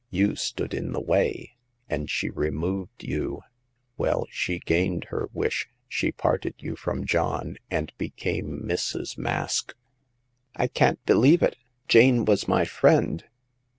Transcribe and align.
You 0.09 0.35
stood 0.35 0.73
in 0.73 0.93
the 0.93 0.99
way, 0.99 1.57
and 1.87 2.09
she 2.09 2.31
removed 2.31 3.03
you. 3.03 3.41
Well, 3.97 4.25
she 4.31 4.57
gained 4.57 5.03
her 5.09 5.29
wish; 5.31 5.67
she 5.87 6.11
parted 6.11 6.55
you 6.57 6.75
from 6.75 7.05
John, 7.05 7.57
and 7.69 7.93
became 7.99 8.63
Mrs. 8.65 9.15
Mask.'' 9.15 9.75
I 10.55 10.69
can't 10.69 11.05
believe 11.05 11.43
it; 11.43 11.55
Jane 11.87 12.25
was 12.25 12.47
my 12.47 12.65
friend." 12.65 13.25